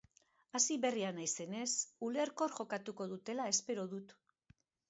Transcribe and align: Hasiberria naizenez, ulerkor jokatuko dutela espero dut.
Hasiberria 0.59 1.11
naizenez, 1.17 1.69
ulerkor 2.09 2.57
jokatuko 2.57 3.09
dutela 3.15 3.49
espero 3.55 3.89
dut. 3.93 4.19